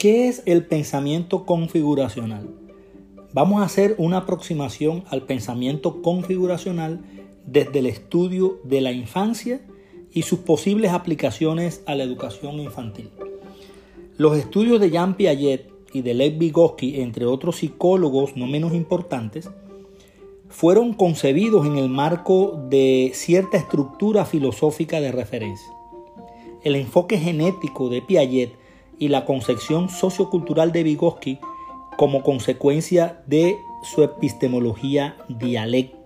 ¿Qué 0.00 0.28
es 0.28 0.42
el 0.46 0.64
pensamiento 0.64 1.44
configuracional? 1.44 2.48
Vamos 3.34 3.60
a 3.60 3.66
hacer 3.66 3.96
una 3.98 4.16
aproximación 4.16 5.04
al 5.10 5.26
pensamiento 5.26 6.00
configuracional 6.00 7.04
desde 7.44 7.80
el 7.80 7.86
estudio 7.86 8.60
de 8.64 8.80
la 8.80 8.92
infancia 8.92 9.60
y 10.10 10.22
sus 10.22 10.38
posibles 10.38 10.92
aplicaciones 10.92 11.82
a 11.84 11.94
la 11.96 12.04
educación 12.04 12.60
infantil. 12.60 13.10
Los 14.16 14.38
estudios 14.38 14.80
de 14.80 14.88
Jean 14.88 15.18
Piaget 15.18 15.70
y 15.92 16.00
de 16.00 16.14
Lev 16.14 16.38
Vygotsky, 16.38 17.02
entre 17.02 17.26
otros 17.26 17.56
psicólogos 17.56 18.38
no 18.38 18.46
menos 18.46 18.72
importantes, 18.72 19.50
fueron 20.48 20.94
concebidos 20.94 21.66
en 21.66 21.76
el 21.76 21.90
marco 21.90 22.58
de 22.70 23.10
cierta 23.12 23.58
estructura 23.58 24.24
filosófica 24.24 24.98
de 24.98 25.12
referencia. 25.12 25.70
El 26.64 26.76
enfoque 26.76 27.18
genético 27.18 27.90
de 27.90 28.00
Piaget 28.00 28.59
y 29.00 29.08
la 29.08 29.24
concepción 29.24 29.88
sociocultural 29.88 30.70
de 30.70 30.84
Vygotsky 30.84 31.40
como 31.96 32.22
consecuencia 32.22 33.20
de 33.26 33.56
su 33.82 34.04
epistemología 34.04 35.16
dialéctica. 35.28 36.00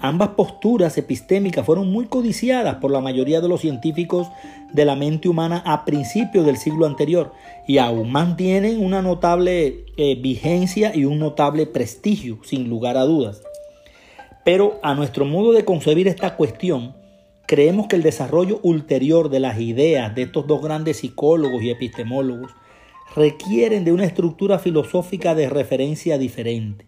Ambas 0.00 0.30
posturas 0.30 0.98
epistémicas 0.98 1.64
fueron 1.64 1.92
muy 1.92 2.06
codiciadas 2.06 2.76
por 2.76 2.90
la 2.90 3.00
mayoría 3.00 3.40
de 3.40 3.48
los 3.48 3.60
científicos 3.60 4.26
de 4.72 4.84
la 4.84 4.96
mente 4.96 5.28
humana 5.28 5.62
a 5.64 5.84
principios 5.84 6.44
del 6.44 6.56
siglo 6.56 6.86
anterior 6.86 7.32
y 7.66 7.78
aún 7.78 8.10
mantienen 8.10 8.84
una 8.84 9.00
notable 9.00 9.84
eh, 9.96 10.16
vigencia 10.16 10.94
y 10.94 11.04
un 11.04 11.18
notable 11.18 11.66
prestigio, 11.66 12.38
sin 12.42 12.68
lugar 12.68 12.96
a 12.96 13.04
dudas. 13.04 13.42
Pero 14.44 14.78
a 14.82 14.94
nuestro 14.94 15.24
modo 15.24 15.52
de 15.52 15.64
concebir 15.64 16.08
esta 16.08 16.36
cuestión, 16.36 16.95
Creemos 17.46 17.86
que 17.86 17.94
el 17.94 18.02
desarrollo 18.02 18.58
ulterior 18.62 19.30
de 19.30 19.38
las 19.38 19.60
ideas 19.60 20.14
de 20.16 20.22
estos 20.22 20.48
dos 20.48 20.60
grandes 20.62 20.98
psicólogos 20.98 21.62
y 21.62 21.70
epistemólogos 21.70 22.50
requieren 23.14 23.84
de 23.84 23.92
una 23.92 24.04
estructura 24.04 24.58
filosófica 24.58 25.36
de 25.36 25.48
referencia 25.48 26.18
diferente, 26.18 26.86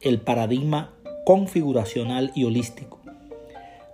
el 0.00 0.20
paradigma 0.20 0.94
configuracional 1.26 2.30
y 2.36 2.44
holístico. 2.44 3.00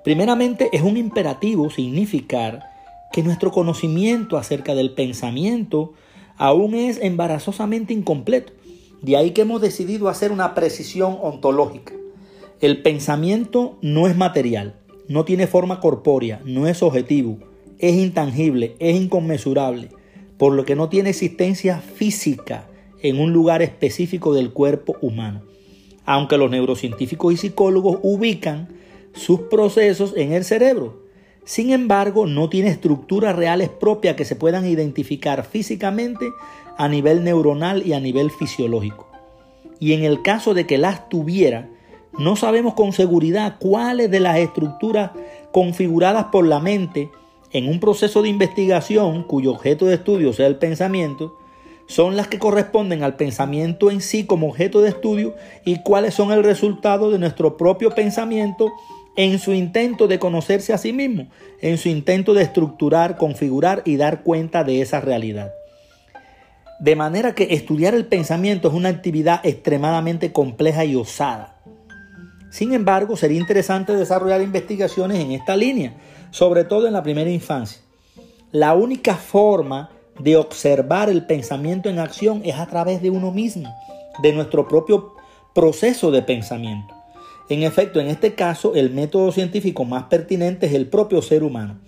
Primeramente, 0.04 0.68
es 0.72 0.82
un 0.82 0.98
imperativo 0.98 1.70
significar 1.70 2.64
que 3.10 3.22
nuestro 3.22 3.50
conocimiento 3.50 4.36
acerca 4.36 4.74
del 4.74 4.92
pensamiento 4.92 5.94
aún 6.36 6.74
es 6.74 7.00
embarazosamente 7.00 7.94
incompleto. 7.94 8.52
De 9.00 9.16
ahí 9.16 9.30
que 9.30 9.42
hemos 9.42 9.62
decidido 9.62 10.08
hacer 10.08 10.32
una 10.32 10.54
precisión 10.54 11.18
ontológica. 11.22 11.94
El 12.60 12.82
pensamiento 12.82 13.78
no 13.80 14.06
es 14.06 14.16
material, 14.16 14.74
no 15.08 15.24
tiene 15.24 15.46
forma 15.46 15.80
corpórea, 15.80 16.40
no 16.44 16.66
es 16.66 16.82
objetivo, 16.82 17.38
es 17.78 17.94
intangible, 17.94 18.76
es 18.78 18.96
inconmensurable, 18.96 19.88
por 20.36 20.52
lo 20.52 20.64
que 20.64 20.76
no 20.76 20.88
tiene 20.88 21.10
existencia 21.10 21.80
física 21.80 22.68
en 23.02 23.18
un 23.18 23.32
lugar 23.32 23.62
específico 23.62 24.34
del 24.34 24.52
cuerpo 24.52 24.96
humano. 25.00 25.42
Aunque 26.04 26.38
los 26.38 26.50
neurocientíficos 26.50 27.34
y 27.34 27.36
psicólogos 27.36 27.98
ubican 28.02 28.68
sus 29.14 29.40
procesos 29.40 30.14
en 30.16 30.32
el 30.32 30.44
cerebro. 30.44 31.02
Sin 31.44 31.70
embargo, 31.70 32.26
no 32.26 32.48
tiene 32.48 32.70
estructuras 32.70 33.34
reales 33.34 33.68
propias 33.68 34.16
que 34.16 34.24
se 34.24 34.36
puedan 34.36 34.66
identificar 34.66 35.44
físicamente 35.44 36.30
a 36.76 36.88
nivel 36.88 37.24
neuronal 37.24 37.86
y 37.86 37.94
a 37.94 38.00
nivel 38.00 38.30
fisiológico. 38.30 39.08
Y 39.80 39.92
en 39.92 40.04
el 40.04 40.22
caso 40.22 40.54
de 40.54 40.66
que 40.66 40.78
las 40.78 41.08
tuviera, 41.08 41.70
no 42.18 42.36
sabemos 42.36 42.74
con 42.74 42.92
seguridad 42.92 43.56
cuáles 43.58 44.10
de 44.10 44.20
las 44.20 44.38
estructuras 44.38 45.12
configuradas 45.52 46.26
por 46.26 46.46
la 46.46 46.60
mente 46.60 47.10
en 47.52 47.68
un 47.68 47.80
proceso 47.80 48.22
de 48.22 48.28
investigación 48.28 49.22
cuyo 49.22 49.52
objeto 49.52 49.86
de 49.86 49.94
estudio 49.94 50.32
sea 50.32 50.46
el 50.46 50.56
pensamiento, 50.56 51.38
son 51.86 52.16
las 52.16 52.28
que 52.28 52.38
corresponden 52.38 53.02
al 53.02 53.16
pensamiento 53.16 53.90
en 53.90 54.02
sí 54.02 54.26
como 54.26 54.48
objeto 54.48 54.82
de 54.82 54.90
estudio 54.90 55.34
y 55.64 55.82
cuáles 55.82 56.12
son 56.14 56.32
el 56.32 56.44
resultado 56.44 57.10
de 57.10 57.18
nuestro 57.18 57.56
propio 57.56 57.90
pensamiento 57.90 58.70
en 59.16 59.38
su 59.38 59.52
intento 59.52 60.06
de 60.06 60.18
conocerse 60.18 60.72
a 60.72 60.78
sí 60.78 60.92
mismo, 60.92 61.28
en 61.60 61.78
su 61.78 61.88
intento 61.88 62.34
de 62.34 62.42
estructurar, 62.42 63.16
configurar 63.16 63.82
y 63.84 63.96
dar 63.96 64.22
cuenta 64.22 64.64
de 64.64 64.82
esa 64.82 65.00
realidad. 65.00 65.52
De 66.78 66.94
manera 66.94 67.34
que 67.34 67.48
estudiar 67.50 67.94
el 67.94 68.06
pensamiento 68.06 68.68
es 68.68 68.74
una 68.74 68.90
actividad 68.90 69.40
extremadamente 69.44 70.30
compleja 70.30 70.84
y 70.84 70.94
osada. 70.94 71.57
Sin 72.50 72.72
embargo, 72.72 73.16
sería 73.16 73.38
interesante 73.38 73.94
desarrollar 73.94 74.40
investigaciones 74.40 75.18
en 75.18 75.32
esta 75.32 75.56
línea, 75.56 75.94
sobre 76.30 76.64
todo 76.64 76.86
en 76.86 76.94
la 76.94 77.02
primera 77.02 77.30
infancia. 77.30 77.80
La 78.52 78.74
única 78.74 79.16
forma 79.16 79.90
de 80.18 80.36
observar 80.36 81.10
el 81.10 81.26
pensamiento 81.26 81.88
en 81.88 81.98
acción 81.98 82.40
es 82.44 82.56
a 82.56 82.66
través 82.66 83.02
de 83.02 83.10
uno 83.10 83.30
mismo, 83.30 83.72
de 84.22 84.32
nuestro 84.32 84.66
propio 84.66 85.14
proceso 85.54 86.10
de 86.10 86.22
pensamiento. 86.22 86.94
En 87.50 87.62
efecto, 87.62 88.00
en 88.00 88.08
este 88.08 88.34
caso, 88.34 88.74
el 88.74 88.90
método 88.90 89.32
científico 89.32 89.84
más 89.84 90.04
pertinente 90.04 90.66
es 90.66 90.72
el 90.72 90.86
propio 90.86 91.22
ser 91.22 91.42
humano. 91.42 91.78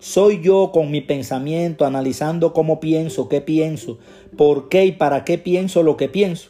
Soy 0.00 0.40
yo 0.40 0.70
con 0.72 0.90
mi 0.90 1.00
pensamiento 1.00 1.84
analizando 1.84 2.52
cómo 2.52 2.80
pienso, 2.80 3.28
qué 3.28 3.40
pienso, 3.40 3.98
por 4.36 4.68
qué 4.68 4.86
y 4.86 4.92
para 4.92 5.24
qué 5.24 5.36
pienso 5.36 5.82
lo 5.82 5.96
que 5.96 6.08
pienso 6.08 6.49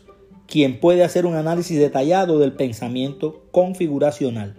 quien 0.50 0.80
puede 0.80 1.04
hacer 1.04 1.26
un 1.26 1.36
análisis 1.36 1.78
detallado 1.78 2.38
del 2.40 2.52
pensamiento 2.52 3.44
configuracional. 3.52 4.56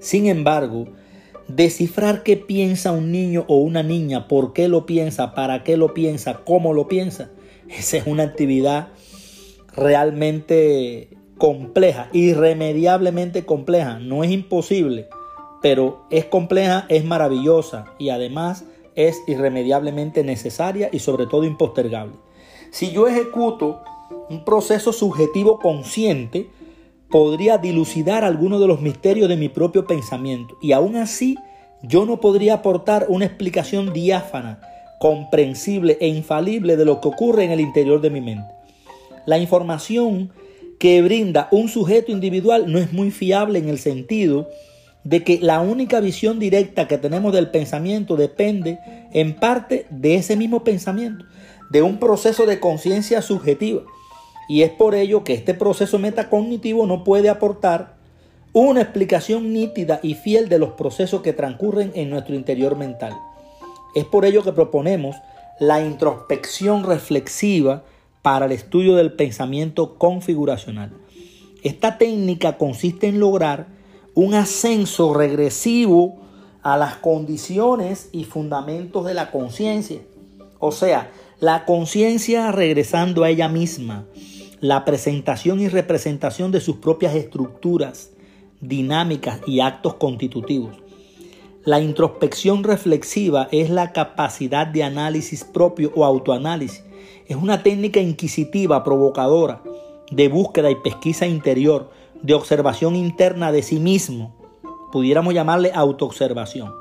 Sin 0.00 0.26
embargo, 0.26 0.86
descifrar 1.46 2.22
qué 2.22 2.38
piensa 2.38 2.90
un 2.90 3.12
niño 3.12 3.44
o 3.46 3.56
una 3.56 3.82
niña, 3.82 4.26
por 4.26 4.54
qué 4.54 4.68
lo 4.68 4.86
piensa, 4.86 5.34
para 5.34 5.62
qué 5.64 5.76
lo 5.76 5.92
piensa, 5.92 6.40
cómo 6.44 6.72
lo 6.72 6.88
piensa, 6.88 7.30
esa 7.68 7.98
es 7.98 8.06
una 8.06 8.22
actividad 8.22 8.88
realmente 9.76 11.10
compleja, 11.36 12.08
irremediablemente 12.12 13.44
compleja. 13.44 13.98
No 13.98 14.24
es 14.24 14.30
imposible, 14.30 15.08
pero 15.60 16.06
es 16.10 16.24
compleja, 16.24 16.86
es 16.88 17.04
maravillosa 17.04 17.84
y 17.98 18.08
además 18.08 18.64
es 18.94 19.22
irremediablemente 19.26 20.24
necesaria 20.24 20.88
y 20.90 21.00
sobre 21.00 21.26
todo 21.26 21.44
impostergable. 21.44 22.14
Si 22.70 22.92
yo 22.92 23.08
ejecuto 23.08 23.82
un 24.30 24.44
proceso 24.44 24.92
subjetivo 24.92 25.58
consciente 25.58 26.48
podría 27.10 27.58
dilucidar 27.58 28.24
algunos 28.24 28.60
de 28.60 28.68
los 28.68 28.80
misterios 28.80 29.28
de 29.28 29.36
mi 29.36 29.48
propio 29.48 29.86
pensamiento 29.86 30.56
y 30.62 30.72
aún 30.72 30.96
así 30.96 31.36
yo 31.82 32.06
no 32.06 32.20
podría 32.20 32.54
aportar 32.54 33.06
una 33.08 33.24
explicación 33.24 33.92
diáfana, 33.92 34.60
comprensible 35.00 35.98
e 36.00 36.08
infalible 36.08 36.76
de 36.76 36.84
lo 36.84 37.00
que 37.00 37.08
ocurre 37.08 37.44
en 37.44 37.50
el 37.50 37.60
interior 37.60 38.00
de 38.00 38.10
mi 38.10 38.20
mente. 38.20 38.52
La 39.26 39.38
información 39.38 40.30
que 40.78 41.02
brinda 41.02 41.48
un 41.50 41.68
sujeto 41.68 42.12
individual 42.12 42.70
no 42.70 42.78
es 42.78 42.92
muy 42.92 43.10
fiable 43.10 43.58
en 43.58 43.68
el 43.68 43.78
sentido 43.78 44.48
de 45.04 45.24
que 45.24 45.38
la 45.40 45.60
única 45.60 46.00
visión 46.00 46.38
directa 46.38 46.86
que 46.86 46.98
tenemos 46.98 47.32
del 47.32 47.50
pensamiento 47.50 48.16
depende 48.16 48.78
en 49.12 49.34
parte 49.34 49.86
de 49.90 50.16
ese 50.16 50.36
mismo 50.36 50.62
pensamiento, 50.62 51.24
de 51.70 51.82
un 51.82 51.98
proceso 51.98 52.44
de 52.46 52.60
conciencia 52.60 53.22
subjetiva 53.22 53.82
y 54.50 54.62
es 54.62 54.70
por 54.72 54.96
ello 54.96 55.22
que 55.22 55.32
este 55.32 55.54
proceso 55.54 56.00
metacognitivo 56.00 56.84
no 56.84 57.04
puede 57.04 57.28
aportar 57.28 57.94
una 58.52 58.80
explicación 58.80 59.52
nítida 59.52 60.00
y 60.02 60.14
fiel 60.14 60.48
de 60.48 60.58
los 60.58 60.70
procesos 60.70 61.22
que 61.22 61.32
transcurren 61.32 61.92
en 61.94 62.10
nuestro 62.10 62.34
interior 62.34 62.74
mental. 62.74 63.16
Es 63.94 64.06
por 64.06 64.24
ello 64.24 64.42
que 64.42 64.50
proponemos 64.50 65.14
la 65.60 65.80
introspección 65.86 66.82
reflexiva 66.82 67.84
para 68.22 68.46
el 68.46 68.50
estudio 68.50 68.96
del 68.96 69.12
pensamiento 69.12 69.96
configuracional. 69.96 70.94
Esta 71.62 71.96
técnica 71.96 72.58
consiste 72.58 73.06
en 73.06 73.20
lograr 73.20 73.68
un 74.14 74.34
ascenso 74.34 75.14
regresivo 75.14 76.16
a 76.64 76.76
las 76.76 76.96
condiciones 76.96 78.08
y 78.10 78.24
fundamentos 78.24 79.06
de 79.06 79.14
la 79.14 79.30
conciencia. 79.30 80.00
O 80.58 80.72
sea, 80.72 81.12
la 81.38 81.64
conciencia 81.66 82.50
regresando 82.50 83.22
a 83.22 83.30
ella 83.30 83.48
misma, 83.48 84.06
la 84.60 84.84
presentación 84.84 85.60
y 85.60 85.68
representación 85.68 86.52
de 86.52 86.60
sus 86.60 86.76
propias 86.76 87.14
estructuras, 87.14 88.10
dinámicas 88.60 89.40
y 89.46 89.60
actos 89.60 89.94
constitutivos. 89.94 90.76
La 91.64 91.80
introspección 91.80 92.62
reflexiva 92.62 93.48
es 93.52 93.70
la 93.70 93.92
capacidad 93.92 94.66
de 94.66 94.82
análisis 94.82 95.44
propio 95.44 95.92
o 95.94 96.04
autoanálisis. 96.04 96.84
Es 97.26 97.36
una 97.36 97.62
técnica 97.62 98.00
inquisitiva, 98.00 98.84
provocadora, 98.84 99.62
de 100.10 100.28
búsqueda 100.28 100.70
y 100.70 100.74
pesquisa 100.74 101.26
interior, 101.26 101.90
de 102.22 102.34
observación 102.34 102.96
interna 102.96 103.52
de 103.52 103.62
sí 103.62 103.78
mismo. 103.78 104.34
Pudiéramos 104.92 105.32
llamarle 105.32 105.70
autoobservación. 105.74 106.72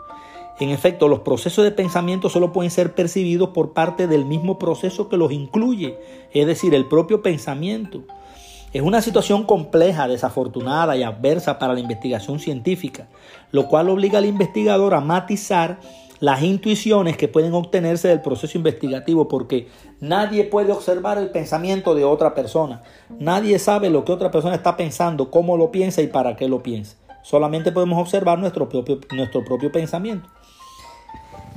En 0.60 0.70
efecto, 0.70 1.08
los 1.08 1.22
procesos 1.22 1.64
de 1.64 1.72
pensamiento 1.72 2.30
solo 2.30 2.52
pueden 2.52 2.70
ser 2.70 2.94
percibidos 2.94 3.50
por 3.50 3.72
parte 3.72 4.08
del 4.08 4.26
mismo 4.26 4.60
proceso 4.60 5.08
que 5.08 5.16
los 5.16 5.32
incluye, 5.32 5.98
es 6.34 6.46
decir, 6.46 6.74
el 6.76 6.86
propio 6.86 7.22
pensamiento. 7.22 8.04
Es 8.74 8.82
una 8.82 9.02
situación 9.02 9.46
compleja, 9.46 10.08
desafortunada 10.08 10.98
y 10.98 11.04
adversa 11.04 11.58
para 11.58 11.74
la 11.74 11.80
investigación 11.80 12.40
científica, 12.40 13.08
lo 13.52 13.68
cual 13.68 13.90
obliga 13.90 14.20
al 14.20 14.26
investigador 14.26 14.94
a 14.94 15.00
matizar 15.00 15.80
las 16.20 16.44
intuiciones 16.44 17.16
que 17.16 17.30
pueden 17.30 17.54
obtenerse 17.54 18.10
del 18.10 18.22
proceso 18.22 18.58
investigativo, 18.58 19.28
porque 19.28 19.70
nadie 20.02 20.44
puede 20.44 20.74
observar 20.74 21.18
el 21.18 21.32
pensamiento 21.32 21.96
de 21.96 22.04
otra 22.04 22.36
persona. 22.36 22.84
Nadie 23.18 23.58
sabe 23.58 23.90
lo 23.90 24.04
que 24.04 24.12
otra 24.12 24.30
persona 24.30 24.56
está 24.56 24.76
pensando, 24.76 25.32
cómo 25.32 25.56
lo 25.56 25.72
piensa 25.72 26.02
y 26.02 26.08
para 26.08 26.36
qué 26.36 26.50
lo 26.50 26.62
piensa. 26.62 26.99
Solamente 27.24 27.72
podemos 27.72 28.00
observar 28.00 28.40
nuestro 28.40 28.70
propio, 28.70 29.00
nuestro 29.14 29.44
propio 29.44 29.72
pensamiento. 29.72 30.28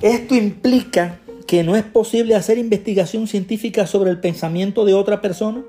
Esto 0.01 0.35
implica 0.35 1.21
que 1.47 1.63
no 1.63 1.77
es 1.77 1.85
posible 1.85 2.35
hacer 2.35 2.59
investigación 2.59 3.27
científica 3.27 3.87
sobre 3.87 4.11
el 4.11 4.21
pensamiento 4.21 4.85
de 4.85 4.95
otra 4.95 5.21
persona. 5.21 5.63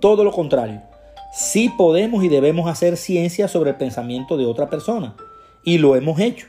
Todo 0.00 0.24
lo 0.24 0.32
contrario. 0.32 0.82
Sí 1.32 1.70
podemos 1.76 2.22
y 2.24 2.28
debemos 2.28 2.68
hacer 2.68 2.96
ciencia 2.96 3.48
sobre 3.48 3.70
el 3.70 3.76
pensamiento 3.76 4.36
de 4.36 4.46
otra 4.46 4.68
persona. 4.68 5.16
Y 5.64 5.78
lo 5.78 5.96
hemos 5.96 6.20
hecho 6.20 6.46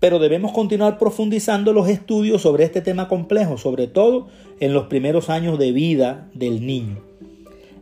pero 0.00 0.18
debemos 0.18 0.52
continuar 0.52 0.98
profundizando 0.98 1.72
los 1.74 1.88
estudios 1.88 2.42
sobre 2.42 2.64
este 2.64 2.80
tema 2.80 3.06
complejo, 3.06 3.58
sobre 3.58 3.86
todo 3.86 4.28
en 4.58 4.72
los 4.72 4.86
primeros 4.86 5.28
años 5.28 5.58
de 5.58 5.72
vida 5.72 6.28
del 6.34 6.66
niño. 6.66 7.09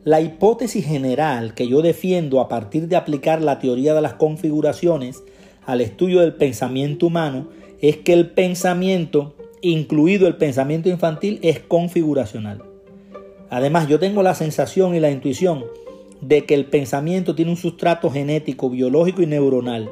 La 0.09 0.23
hipótesis 0.23 0.87
general 0.87 1.53
que 1.53 1.69
yo 1.69 1.83
defiendo 1.83 2.41
a 2.41 2.49
partir 2.49 2.89
de 2.89 2.97
aplicar 2.97 3.43
la 3.43 3.59
teoría 3.59 3.93
de 3.93 4.01
las 4.01 4.15
configuraciones 4.15 5.23
al 5.67 5.83
estudio 5.83 6.21
del 6.21 6.33
pensamiento 6.33 7.09
humano 7.09 7.49
es 7.83 7.99
que 7.99 8.15
el 8.15 8.31
pensamiento, 8.31 9.35
incluido 9.61 10.27
el 10.27 10.37
pensamiento 10.37 10.89
infantil, 10.89 11.39
es 11.43 11.61
configuracional. 11.61 12.63
Además, 13.51 13.87
yo 13.87 13.99
tengo 13.99 14.23
la 14.23 14.35
sensación 14.35 14.95
y 14.95 15.01
la 15.01 15.11
intuición 15.11 15.67
de 16.23 16.47
que 16.47 16.55
el 16.55 16.65
pensamiento 16.65 17.35
tiene 17.35 17.51
un 17.51 17.59
sustrato 17.59 18.11
genético, 18.11 18.71
biológico 18.71 19.21
y 19.21 19.27
neuronal 19.27 19.91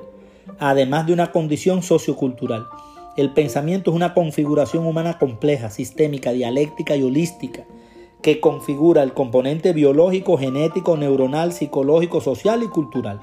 además 0.58 1.06
de 1.06 1.12
una 1.12 1.30
condición 1.30 1.82
sociocultural. 1.82 2.64
El 3.18 3.34
pensamiento 3.34 3.90
es 3.90 3.96
una 3.96 4.14
configuración 4.14 4.86
humana 4.86 5.18
compleja, 5.18 5.68
sistémica, 5.68 6.32
dialéctica 6.32 6.96
y 6.96 7.02
holística, 7.02 7.66
que 8.26 8.40
configura 8.40 9.04
el 9.04 9.12
componente 9.12 9.72
biológico, 9.72 10.36
genético, 10.36 10.96
neuronal, 10.96 11.52
psicológico, 11.52 12.20
social 12.20 12.64
y 12.64 12.66
cultural. 12.66 13.20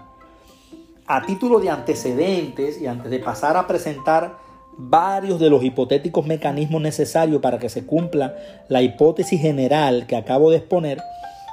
A 1.07 1.25
título 1.25 1.59
de 1.59 1.69
antecedentes 1.69 2.81
y 2.81 2.87
antes 2.87 3.11
de 3.11 3.19
pasar 3.19 3.57
a 3.57 3.67
presentar 3.67 4.37
varios 4.77 5.41
de 5.41 5.49
los 5.49 5.61
hipotéticos 5.61 6.25
mecanismos 6.25 6.81
necesarios 6.81 7.41
para 7.41 7.59
que 7.59 7.67
se 7.67 7.85
cumpla 7.85 8.37
la 8.69 8.81
hipótesis 8.81 9.41
general 9.41 10.07
que 10.07 10.15
acabo 10.15 10.49
de 10.51 10.59
exponer, 10.59 11.01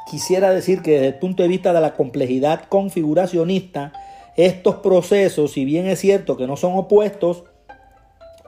quisiera 0.09 0.53
decir 0.53 0.81
que 0.81 0.93
desde 0.93 1.09
el 1.09 1.19
punto 1.19 1.43
de 1.43 1.49
vista 1.49 1.73
de 1.73 1.81
la 1.81 1.95
complejidad 1.95 2.67
configuracionista, 2.69 3.93
estos 4.37 4.77
procesos, 4.77 5.51
si 5.51 5.65
bien 5.65 5.89
es 5.89 5.99
cierto 5.99 6.37
que 6.37 6.47
no 6.47 6.57
son 6.57 6.77
opuestos, 6.77 7.43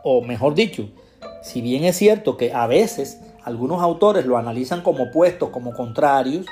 o 0.05 0.23
mejor 0.23 0.55
dicho, 0.55 0.91
si 1.43 1.61
bien 1.61 1.83
es 1.83 1.97
cierto 1.97 2.37
que 2.37 2.53
a 2.53 2.69
veces 2.69 3.19
algunos 3.45 3.83
autores 3.83 4.27
lo 4.27 4.37
analizan 4.37 4.83
como 4.83 5.05
opuestos, 5.05 5.51
como 5.51 5.73
contrarios, 5.73 6.47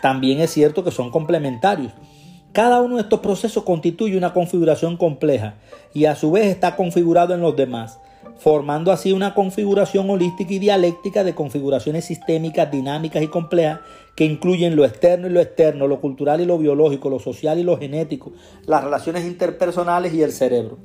también 0.00 0.40
es 0.40 0.50
cierto 0.50 0.84
que 0.84 0.90
son 0.90 1.10
complementarios. 1.10 1.92
Cada 2.52 2.82
uno 2.82 2.96
de 2.96 3.02
estos 3.02 3.20
procesos 3.20 3.64
constituye 3.64 4.16
una 4.16 4.32
configuración 4.32 4.96
compleja 4.96 5.54
y 5.94 6.04
a 6.04 6.14
su 6.14 6.32
vez 6.32 6.46
está 6.46 6.76
configurado 6.76 7.34
en 7.34 7.40
los 7.40 7.56
demás 7.56 7.98
formando 8.42 8.90
así 8.90 9.12
una 9.12 9.34
configuración 9.34 10.10
holística 10.10 10.52
y 10.52 10.58
dialéctica 10.58 11.22
de 11.22 11.32
configuraciones 11.32 12.06
sistémicas, 12.06 12.72
dinámicas 12.72 13.22
y 13.22 13.28
complejas 13.28 13.78
que 14.16 14.24
incluyen 14.24 14.74
lo 14.74 14.84
externo 14.84 15.28
y 15.28 15.30
lo 15.30 15.40
externo, 15.40 15.86
lo 15.86 16.00
cultural 16.00 16.40
y 16.40 16.44
lo 16.44 16.58
biológico, 16.58 17.08
lo 17.08 17.20
social 17.20 17.60
y 17.60 17.62
lo 17.62 17.78
genético, 17.78 18.32
las 18.66 18.82
relaciones 18.82 19.24
interpersonales 19.24 20.12
y 20.12 20.22
el 20.22 20.32
cerebro. 20.32 20.78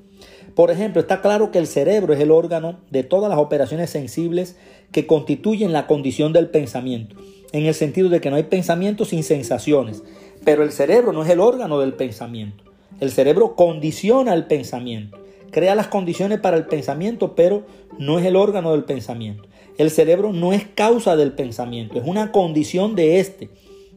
Por 0.57 0.71
ejemplo, 0.71 0.99
está 0.99 1.21
claro 1.21 1.51
que 1.51 1.59
el 1.59 1.67
cerebro 1.67 2.13
es 2.13 2.19
el 2.19 2.31
órgano 2.31 2.79
de 2.89 3.03
todas 3.03 3.29
las 3.29 3.39
operaciones 3.39 3.91
sensibles 3.91 4.57
que 4.91 5.07
constituyen 5.07 5.71
la 5.71 5.87
condición 5.87 6.33
del 6.33 6.49
pensamiento, 6.49 7.15
en 7.53 7.65
el 7.65 7.73
sentido 7.73 8.09
de 8.09 8.19
que 8.19 8.29
no 8.29 8.35
hay 8.35 8.43
pensamiento 8.43 9.05
sin 9.05 9.23
sensaciones, 9.23 10.03
pero 10.43 10.63
el 10.63 10.73
cerebro 10.73 11.13
no 11.13 11.23
es 11.23 11.29
el 11.29 11.39
órgano 11.39 11.79
del 11.79 11.93
pensamiento. 11.93 12.65
El 12.99 13.11
cerebro 13.11 13.55
condiciona 13.55 14.33
el 14.33 14.47
pensamiento 14.47 15.17
crea 15.51 15.75
las 15.75 15.87
condiciones 15.87 16.39
para 16.39 16.57
el 16.57 16.65
pensamiento, 16.65 17.35
pero 17.35 17.63
no 17.97 18.19
es 18.19 18.25
el 18.25 18.35
órgano 18.35 18.71
del 18.71 18.83
pensamiento. 18.83 19.43
El 19.77 19.91
cerebro 19.91 20.33
no 20.33 20.53
es 20.53 20.65
causa 20.65 21.15
del 21.15 21.33
pensamiento, 21.33 21.97
es 21.97 22.05
una 22.05 22.31
condición 22.31 22.95
de 22.95 23.19
este, 23.19 23.49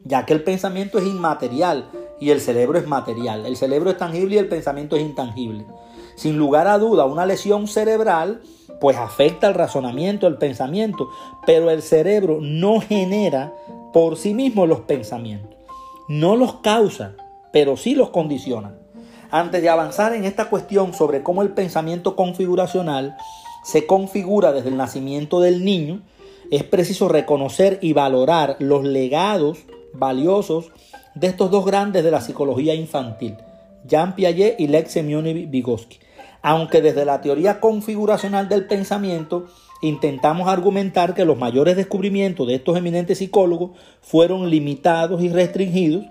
ya 0.04 0.26
que 0.26 0.32
el 0.32 0.42
pensamiento 0.42 0.98
es 0.98 1.06
inmaterial 1.06 1.90
y 2.20 2.30
el 2.30 2.40
cerebro 2.40 2.78
es 2.78 2.86
material. 2.86 3.46
El 3.46 3.56
cerebro 3.56 3.90
es 3.90 3.96
tangible 3.96 4.36
y 4.36 4.38
el 4.38 4.48
pensamiento 4.48 4.96
es 4.96 5.02
intangible. 5.02 5.64
Sin 6.20 6.37
lugar 6.37 6.69
a 6.69 6.76
duda, 6.76 7.06
una 7.06 7.25
lesión 7.25 7.67
cerebral 7.67 8.43
pues 8.78 8.99
afecta 8.99 9.49
el 9.49 9.55
razonamiento, 9.55 10.26
el 10.26 10.37
pensamiento, 10.37 11.08
pero 11.46 11.70
el 11.70 11.81
cerebro 11.81 12.40
no 12.43 12.82
genera 12.82 13.55
por 13.94 14.19
sí 14.19 14.34
mismo 14.34 14.67
los 14.67 14.81
pensamientos. 14.81 15.56
No 16.08 16.37
los 16.37 16.56
causa, 16.56 17.14
pero 17.55 17.78
sí 17.78 17.94
los 17.94 18.11
condiciona. 18.11 18.75
Antes 19.31 19.62
de 19.62 19.70
avanzar 19.70 20.12
en 20.12 20.26
esta 20.26 20.50
cuestión 20.50 20.93
sobre 20.93 21.22
cómo 21.22 21.40
el 21.40 21.52
pensamiento 21.52 22.17
configuracional 22.17 23.17
se 23.64 23.87
configura 23.87 24.52
desde 24.52 24.69
el 24.69 24.76
nacimiento 24.76 25.40
del 25.40 25.64
niño, 25.64 26.02
es 26.50 26.64
preciso 26.64 27.08
reconocer 27.08 27.78
y 27.81 27.94
valorar 27.94 28.56
los 28.58 28.84
legados 28.84 29.61
valiosos 29.94 30.70
de 31.14 31.28
estos 31.28 31.50
dos 31.50 31.64
grandes 31.64 32.05
de 32.05 32.11
la 32.11 32.20
psicología 32.20 32.75
infantil, 32.75 33.38
Jean 33.87 34.14
Piaget 34.14 34.61
y 34.61 34.69
Semyon 34.84 35.25
Vygotsky. 35.50 36.09
Aunque 36.42 36.81
desde 36.81 37.04
la 37.04 37.20
teoría 37.20 37.60
configuracional 37.60 38.48
del 38.48 38.66
pensamiento 38.66 39.46
intentamos 39.82 40.48
argumentar 40.48 41.14
que 41.14 41.25
los 41.25 41.38
mayores 41.38 41.76
descubrimientos 41.76 42.46
de 42.46 42.56
estos 42.56 42.76
eminentes 42.76 43.19
psicólogos 43.19 43.72
fueron 44.00 44.50
limitados 44.50 45.22
y 45.22 45.28
restringidos 45.28 46.04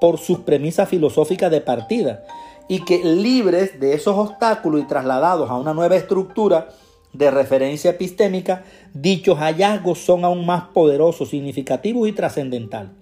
por 0.00 0.18
sus 0.18 0.40
premisas 0.40 0.88
filosóficas 0.88 1.50
de 1.50 1.60
partida, 1.62 2.24
y 2.68 2.84
que 2.84 3.02
libres 3.04 3.80
de 3.80 3.94
esos 3.94 4.16
obstáculos 4.16 4.82
y 4.82 4.86
trasladados 4.86 5.50
a 5.50 5.56
una 5.56 5.72
nueva 5.72 5.96
estructura 5.96 6.68
de 7.12 7.30
referencia 7.30 7.92
epistémica, 7.92 8.64
dichos 8.92 9.38
hallazgos 9.38 9.98
son 9.98 10.24
aún 10.24 10.44
más 10.44 10.64
poderosos, 10.74 11.30
significativos 11.30 12.08
y 12.08 12.12
trascendentales. 12.12 12.92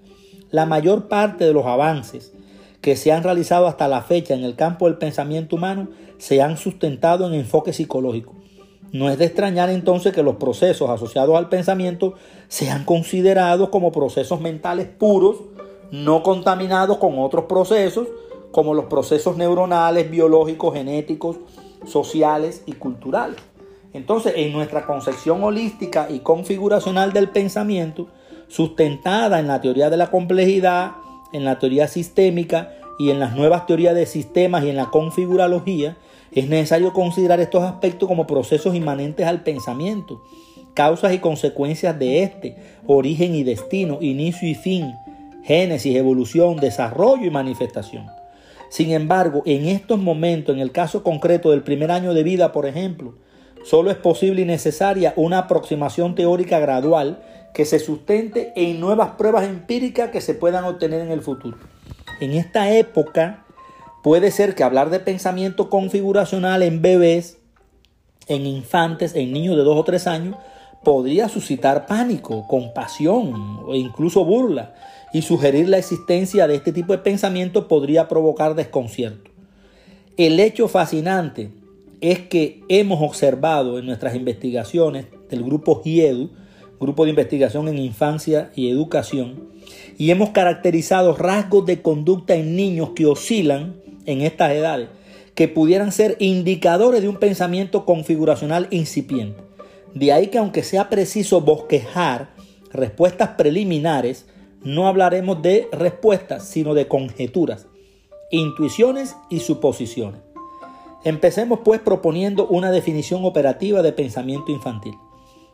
La 0.51 0.67
mayor 0.67 1.09
parte 1.09 1.45
de 1.45 1.53
los 1.53 1.67
avances 1.67 2.33
que 2.85 2.97
se 2.97 3.13
han 3.13 3.23
realizado 3.23 3.67
hasta 3.67 3.89
la 3.89 4.03
fecha 4.03 4.35
en 4.35 4.45
el 4.45 4.57
campo 4.57 4.85
del 4.85 4.99
pensamiento 4.99 5.57
humano 5.57 5.89
se 6.19 6.43
han 6.43 6.59
sustentado 6.59 7.27
en 7.27 7.33
enfoque 7.33 7.73
psicológico. 7.73 8.35
No 8.93 9.09
es 9.09 9.17
de 9.17 9.25
extrañar 9.25 9.71
entonces 9.71 10.13
que 10.13 10.23
los 10.23 10.37
procesos 10.37 10.91
asociados 10.91 11.35
al 11.35 11.49
pensamiento 11.49 12.13
sean 12.49 12.85
considerados 12.85 13.71
como 13.71 13.91
procesos 13.91 14.43
mentales 14.43 14.87
puros, 14.87 15.37
no 15.93 16.23
contaminados 16.23 16.99
con 16.99 17.19
otros 17.19 17.47
procesos 17.47 18.07
como 18.53 18.75
los 18.75 18.85
procesos 18.85 19.39
neuronales, 19.39 20.11
biológicos, 20.11 20.75
genéticos, 20.75 21.39
sociales 21.87 22.65
y 22.67 22.73
culturales. 22.73 23.39
Entonces, 23.95 24.35
en 24.37 24.53
nuestra 24.53 24.85
concepción 24.85 25.43
holística 25.43 26.09
y 26.11 26.19
configuracional 26.19 27.15
del 27.15 27.31
pensamiento, 27.31 28.09
sustentada 28.47 29.41
en 29.41 29.47
la 29.47 29.63
teoría 29.63 29.89
de 29.89 29.97
la 29.97 30.11
complejidad, 30.11 30.97
en 31.35 31.45
la 31.45 31.59
teoría 31.59 31.89
sistémica 31.89 32.71
y 32.99 33.11
en 33.11 33.19
las 33.19 33.35
nuevas 33.35 33.67
teorías 33.67 33.95
de 33.95 34.07
sistemas 34.07 34.65
y 34.65 34.71
en 34.71 34.77
la 34.77 34.91
configurología, 34.91 35.97
es 36.33 36.49
necesario 36.49 36.93
considerar 36.93 37.41
estos 37.41 37.63
aspectos 37.63 38.09
como 38.09 38.27
procesos 38.27 38.75
inmanentes 38.75 39.27
al 39.27 39.43
pensamiento, 39.43 40.23
causas 40.75 41.13
y 41.15 41.19
consecuencias 41.19 41.99
de 41.99 42.23
este, 42.23 42.57
origen 42.87 43.35
y 43.35 43.45
destino, 43.45 43.99
inicio 44.01 44.49
y 44.49 44.55
fin, 44.55 44.95
génesis, 45.45 45.95
evolución, 45.95 46.57
desarrollo 46.57 47.25
y 47.25 47.31
manifestación. 47.31 48.07
Sin 48.69 48.91
embargo, 48.91 49.43
en 49.47 49.67
estos 49.67 50.01
momentos, 50.01 50.55
en 50.55 50.61
el 50.61 50.73
caso 50.73 51.05
concreto 51.05 51.53
del 51.53 51.63
primer 51.63 51.93
año 51.93 52.15
de 52.15 52.25
vida, 52.25 52.51
por 52.51 52.67
ejemplo, 52.67 53.15
solo 53.65 53.91
es 53.91 53.97
posible 53.97 54.43
y 54.43 54.45
necesaria 54.45 55.13
una 55.17 55.39
aproximación 55.39 56.17
teórica 56.17 56.59
gradual 56.59 57.23
que 57.55 57.65
se 57.65 57.79
sustente 57.79 58.53
en 58.57 58.81
nuevas 58.81 59.11
pruebas 59.11 59.45
empíricas 59.45 60.11
que 60.11 60.21
se 60.21 60.35
puedan 60.35 60.65
obtener 60.65 61.03
en 61.03 61.13
el 61.13 61.21
futuro. 61.21 61.57
En 62.21 62.33
esta 62.33 62.73
época 62.73 63.45
puede 64.03 64.31
ser 64.31 64.55
que 64.55 64.65
hablar 64.65 64.91
de 64.91 65.01
pensamiento 65.01 65.71
configuracional 65.71 66.63
en 66.63 66.83
bebés, 66.83 67.39
en 68.29 68.47
infantes, 68.47 69.15
en 69.15 69.33
niños 69.33 69.57
de 69.57 69.63
2 69.63 69.79
o 69.79 69.85
3 69.85 70.07
años, 70.07 70.37
podría 70.85 71.29
suscitar 71.29 71.87
pánico, 71.87 72.47
compasión 72.47 73.61
o 73.67 73.75
incluso 73.75 74.25
burla 74.25 74.75
y 75.13 75.23
sugerir 75.23 75.69
la 75.69 75.79
existencia 75.79 76.47
de 76.47 76.57
este 76.57 76.73
tipo 76.73 76.93
de 76.93 76.99
pensamiento 76.99 77.69
podría 77.69 78.09
provocar 78.09 78.55
desconcierto. 78.55 79.31
El 80.17 80.39
hecho 80.39 80.69
fascinante 80.69 81.51
es 82.01 82.21
que 82.21 82.63
hemos 82.69 83.01
observado 83.03 83.79
en 83.79 83.87
nuestras 83.87 84.15
investigaciones 84.15 85.07
del 85.31 85.43
grupo 85.43 85.83
GIEDU, 85.83 86.31
Grupo 86.81 87.05
de 87.05 87.11
Investigación 87.11 87.69
en 87.69 87.79
Infancia 87.79 88.51
y 88.55 88.69
Educación, 88.69 89.49
y 89.99 90.11
hemos 90.11 90.31
caracterizado 90.31 91.15
rasgos 91.15 91.67
de 91.67 91.83
conducta 91.83 92.35
en 92.35 92.57
niños 92.57 92.91
que 92.95 93.07
oscilan 93.07 93.77
en 94.07 94.21
estas 94.21 94.53
edades, 94.53 94.89
que 95.35 95.49
pudieran 95.49 95.93
ser 95.93 96.17
indicadores 96.19 97.03
de 97.03 97.09
un 97.09 97.17
pensamiento 97.17 97.85
configuracional 97.85 98.69
incipiente. 98.71 99.43
De 99.95 100.13
ahí 100.13 100.29
que 100.29 100.39
aunque 100.39 100.63
sea 100.63 100.91
preciso 100.91 101.41
bosquejar 101.41 102.31
respuestas 102.73 103.31
preliminares, 103.31 104.27
no 104.63 104.89
hablaremos 104.89 105.43
de 105.43 105.69
respuestas, 105.73 106.45
sino 106.45 106.75
de 106.75 106.89
conjeturas, 106.89 107.67
intuiciones 108.31 109.17
y 109.31 109.41
suposiciones. 109.41 110.21
Empecemos 111.05 111.61
pues 111.65 111.81
proponiendo 111.81 112.47
una 112.49 112.71
definición 112.71 113.25
operativa 113.25 113.83
de 113.83 113.93
pensamiento 113.93 114.51
infantil. 114.51 114.95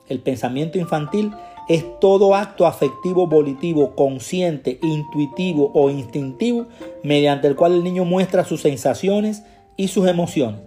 El 0.08 0.20
pensamiento 0.20 0.78
infantil 0.78 1.32
es 1.68 1.84
todo 2.00 2.34
acto 2.34 2.66
afectivo 2.66 3.26
volitivo, 3.26 3.94
consciente, 3.94 4.78
intuitivo 4.82 5.70
o 5.74 5.90
instintivo 5.90 6.66
mediante 7.02 7.46
el 7.46 7.56
cual 7.56 7.74
el 7.74 7.84
niño 7.84 8.04
muestra 8.04 8.44
sus 8.44 8.62
sensaciones 8.62 9.42
y 9.76 9.88
sus 9.88 10.08
emociones. 10.08 10.60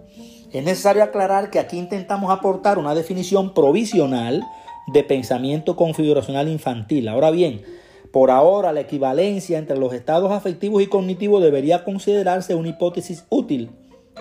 Es 0.52 0.64
necesario 0.64 1.02
aclarar 1.02 1.50
que 1.50 1.58
aquí 1.58 1.78
intentamos 1.78 2.30
aportar 2.30 2.78
una 2.78 2.94
definición 2.94 3.54
provisional 3.54 4.42
de 4.86 5.02
pensamiento 5.02 5.76
configuracional 5.76 6.48
infantil. 6.48 7.08
Ahora 7.08 7.30
bien, 7.30 7.62
por 8.12 8.30
ahora 8.30 8.72
la 8.72 8.80
equivalencia 8.80 9.58
entre 9.58 9.76
los 9.76 9.92
estados 9.92 10.30
afectivos 10.30 10.82
y 10.82 10.86
cognitivos 10.86 11.42
debería 11.42 11.82
considerarse 11.82 12.54
una 12.54 12.68
hipótesis 12.68 13.24
útil 13.28 13.70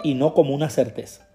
y 0.03 0.15
no 0.15 0.34
como 0.34 0.56
una 0.56 0.70
certeza. 0.72 1.27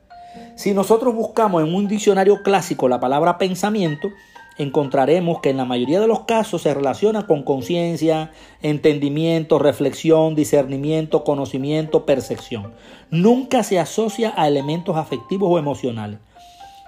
Si 0.56 0.74
nosotros 0.74 1.14
buscamos 1.14 1.62
en 1.62 1.72
un 1.72 1.86
diccionario 1.86 2.42
clásico 2.42 2.88
la 2.88 2.98
palabra 2.98 3.38
pensamiento, 3.38 4.08
encontraremos 4.58 5.40
que 5.40 5.50
en 5.50 5.56
la 5.56 5.64
mayoría 5.64 6.00
de 6.00 6.08
los 6.08 6.20
casos 6.20 6.62
se 6.62 6.74
relaciona 6.74 7.26
con 7.26 7.42
conciencia, 7.42 8.32
entendimiento, 8.60 9.58
reflexión, 9.58 10.34
discernimiento, 10.34 11.24
conocimiento, 11.24 12.04
percepción. 12.04 12.74
Nunca 13.10 13.62
se 13.62 13.78
asocia 13.78 14.34
a 14.36 14.48
elementos 14.48 14.96
afectivos 14.96 15.50
o 15.50 15.58
emocionales. 15.58 16.18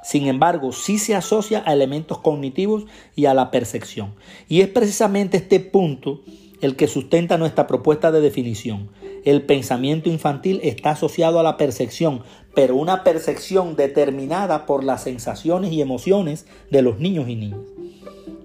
Sin 0.02 0.26
embargo, 0.26 0.72
sí 0.72 0.98
se 0.98 1.14
asocia 1.14 1.62
a 1.66 1.72
elementos 1.72 2.18
cognitivos 2.18 2.84
y 3.14 3.26
a 3.26 3.34
la 3.34 3.50
percepción. 3.50 4.14
Y 4.48 4.62
es 4.62 4.68
precisamente 4.68 5.36
este 5.36 5.60
punto 5.60 6.22
el 6.60 6.76
que 6.76 6.88
sustenta 6.88 7.38
nuestra 7.38 7.66
propuesta 7.66 8.10
de 8.10 8.20
definición. 8.20 8.90
El 9.24 9.42
pensamiento 9.42 10.08
infantil 10.08 10.60
está 10.62 10.90
asociado 10.90 11.40
a 11.40 11.42
la 11.42 11.56
percepción, 11.56 12.22
pero 12.54 12.76
una 12.76 13.04
percepción 13.04 13.76
determinada 13.76 14.66
por 14.66 14.82
las 14.84 15.02
sensaciones 15.02 15.72
y 15.72 15.82
emociones 15.82 16.46
de 16.70 16.82
los 16.82 16.98
niños 16.98 17.28
y 17.28 17.36
niñas. 17.36 17.60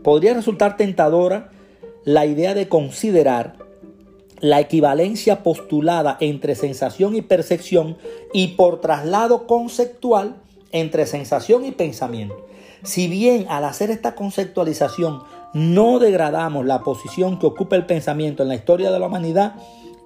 Podría 0.04 0.34
resultar 0.34 0.78
tentadora 0.78 1.52
la 2.04 2.26
idea 2.26 2.54
de 2.54 2.70
considerar 2.70 3.56
la 4.40 4.60
equivalencia 4.60 5.44
postulada 5.44 6.18
entre 6.20 6.56
sensación 6.56 7.16
y 7.16 7.22
percepción 7.22 7.98
y 8.34 8.50
por 8.50 8.82
traslado 8.82 9.48
conceptual 9.48 10.36
entre 10.72 11.06
sensación 11.06 11.66
y 11.66 11.72
pensamiento. 11.72 12.46
Si 12.84 13.08
bien 13.08 13.48
al 13.50 13.64
hacer 13.64 13.90
esta 13.90 14.14
conceptualización 14.14 15.24
no 15.54 16.00
degradamos 16.00 16.66
la 16.66 16.82
posición 16.82 17.40
que 17.40 17.48
ocupa 17.48 17.78
el 17.78 17.86
pensamiento 17.86 18.44
en 18.44 18.50
la 18.50 18.56
historia 18.56 18.92
de 18.92 19.00
la 19.00 19.08
humanidad, 19.08 19.56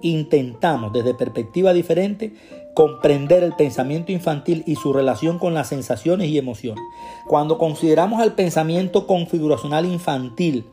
intentamos 0.02 0.92
desde 0.92 1.14
perspectiva 1.14 1.72
diferente 1.72 2.32
comprender 2.74 3.42
el 3.42 3.52
pensamiento 3.54 4.12
infantil 4.12 4.62
y 4.66 4.76
su 4.76 4.92
relación 4.92 5.38
con 5.38 5.54
las 5.54 5.68
sensaciones 5.68 6.28
y 6.28 6.38
emociones. 6.38 6.82
Cuando 7.26 7.58
consideramos 7.58 8.22
el 8.22 8.32
pensamiento 8.32 9.06
configuracional 9.06 9.86
infantil 9.86 10.64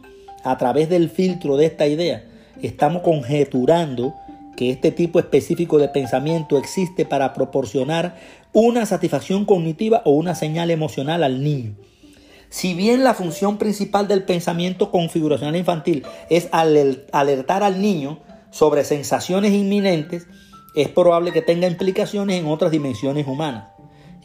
a 0.43 0.57
través 0.57 0.89
del 0.89 1.09
filtro 1.09 1.57
de 1.57 1.65
esta 1.65 1.87
idea, 1.87 2.23
estamos 2.61 3.01
conjeturando 3.01 4.13
que 4.55 4.71
este 4.71 4.91
tipo 4.91 5.19
específico 5.19 5.77
de 5.77 5.87
pensamiento 5.87 6.57
existe 6.57 7.05
para 7.05 7.33
proporcionar 7.33 8.15
una 8.53 8.85
satisfacción 8.85 9.45
cognitiva 9.45 10.01
o 10.05 10.11
una 10.11 10.33
señal 10.33 10.71
emocional 10.71 11.23
al 11.23 11.43
niño. 11.43 11.75
Si 12.49 12.73
bien 12.73 13.03
la 13.03 13.13
función 13.13 13.57
principal 13.57 14.07
del 14.07 14.23
pensamiento 14.23 14.89
configuracional 14.89 15.55
infantil 15.55 16.03
es 16.29 16.47
alertar 16.51 17.61
al 17.63 17.81
niño 17.81 18.19
sobre 18.51 18.83
sensaciones 18.83 19.53
inminentes, 19.53 20.27
es 20.75 20.89
probable 20.89 21.31
que 21.31 21.41
tenga 21.41 21.67
implicaciones 21.67 22.39
en 22.39 22.47
otras 22.47 22.71
dimensiones 22.71 23.27
humanas. 23.27 23.69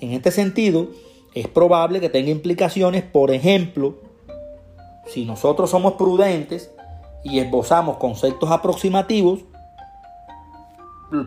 En 0.01 0.13
este 0.13 0.31
sentido, 0.31 0.89
es 1.35 1.49
probable 1.49 2.01
que 2.01 2.09
tenga 2.09 2.31
implicaciones, 2.31 3.03
por 3.03 3.31
ejemplo, 3.31 4.01
si 5.07 5.25
nosotros 5.25 5.71
somos 5.71 5.95
prudentes 5.95 6.71
y 7.25 7.39
esbozamos 7.39 7.97
conceptos 7.97 8.51
aproximativos, 8.51 9.41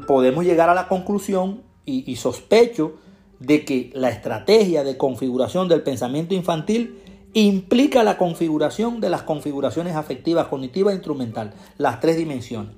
podemos 0.08 0.46
llegar 0.46 0.70
a 0.70 0.74
la 0.74 0.88
conclusión 0.88 1.64
y, 1.86 2.16
sospecho 2.16 2.94
de 3.40 3.64
que 3.64 3.92
la 3.94 4.10
estrategia 4.10 4.84
de 4.84 4.98
configuración 4.98 5.68
del 5.68 5.84
pensamiento 5.84 6.34
infantil 6.34 7.00
implica 7.42 8.04
la 8.04 8.18
configuración 8.18 9.02
de 9.02 9.10
las 9.10 9.24
configuraciones 9.24 9.96
afectivas, 9.96 10.48
cognitiva 10.48 10.92
e 10.92 10.96
instrumental, 10.96 11.54
las 11.78 12.00
tres 12.00 12.18
dimensiones. 12.18 12.76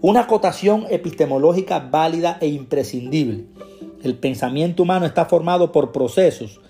Una 0.00 0.20
acotación 0.20 0.86
epistemológica 0.90 1.78
válida 1.78 2.36
e 2.40 2.48
imprescindible. 2.48 3.44
El 4.02 4.16
pensamiento 4.16 4.82
humano 4.82 5.06
está 5.06 5.26
formado 5.26 5.70
por 5.70 5.92
procesos 5.92 6.60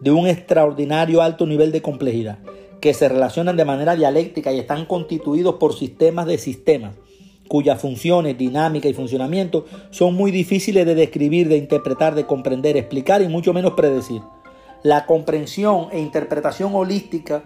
de 0.00 0.10
un 0.10 0.26
extraordinario 0.26 1.22
alto 1.22 1.46
nivel 1.46 1.72
de 1.72 1.80
complejidad, 1.80 2.38
que 2.80 2.92
se 2.92 3.08
relacionan 3.08 3.56
de 3.56 3.64
manera 3.64 3.96
dialéctica 3.96 4.52
y 4.52 4.58
están 4.58 4.84
constituidos 4.84 5.54
por 5.54 5.74
sistemas 5.74 6.26
de 6.26 6.36
sistemas 6.36 6.96
cuyas 7.48 7.80
funciones, 7.80 8.38
dinámica 8.38 8.88
y 8.88 8.94
funcionamiento 8.94 9.64
son 9.90 10.14
muy 10.14 10.30
difíciles 10.30 10.86
de 10.86 10.94
describir, 10.94 11.48
de 11.48 11.56
interpretar, 11.56 12.14
de 12.14 12.24
comprender, 12.24 12.76
explicar 12.76 13.22
y 13.22 13.28
mucho 13.28 13.52
menos 13.52 13.72
predecir. 13.72 14.22
La 14.82 15.06
comprensión 15.06 15.88
e 15.92 16.00
interpretación 16.00 16.74
holística 16.74 17.42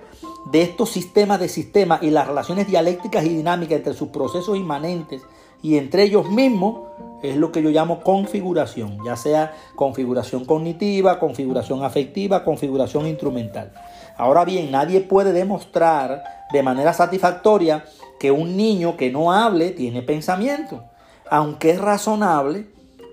de 0.50 0.62
estos 0.62 0.90
sistemas 0.90 1.40
de 1.40 1.48
sistemas 1.48 2.02
y 2.02 2.10
las 2.10 2.26
relaciones 2.26 2.66
dialécticas 2.66 3.24
y 3.24 3.30
dinámicas 3.30 3.78
entre 3.78 3.94
sus 3.94 4.08
procesos 4.08 4.56
inmanentes 4.56 5.22
y 5.62 5.78
entre 5.78 6.02
ellos 6.02 6.30
mismos 6.30 6.80
es 7.22 7.36
lo 7.36 7.50
que 7.50 7.62
yo 7.62 7.70
llamo 7.70 8.00
configuración, 8.00 8.98
ya 9.04 9.16
sea 9.16 9.54
configuración 9.74 10.44
cognitiva, 10.44 11.18
configuración 11.18 11.82
afectiva, 11.82 12.44
configuración 12.44 13.06
instrumental. 13.06 13.72
Ahora 14.18 14.44
bien, 14.44 14.70
nadie 14.70 15.00
puede 15.00 15.32
demostrar 15.32 16.22
de 16.52 16.62
manera 16.62 16.92
satisfactoria 16.92 17.84
que 18.20 18.30
un 18.30 18.58
niño 18.58 18.98
que 18.98 19.10
no 19.10 19.32
hable 19.32 19.70
tiene 19.70 20.02
pensamiento, 20.02 20.84
aunque 21.30 21.70
es 21.70 21.80
razonable 21.80 22.66